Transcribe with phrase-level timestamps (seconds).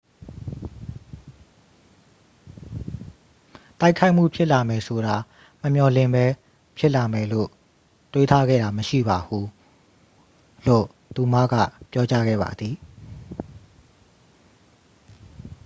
[3.79, 5.15] """တိုက်ခိုက်မှုဖြစ်လာမယ်ဆိုတာ
[5.61, 6.25] မမျှော်လင့်ဘဲ
[6.77, 7.49] ဖြစ်လာမယ်လို့
[8.13, 9.45] တွေးထားခဲ့တာမရှိပါဘူး၊"
[10.67, 10.85] လို့
[11.15, 11.55] သူမက
[11.91, 12.75] ပြောကြားခဲ့ပါသည်။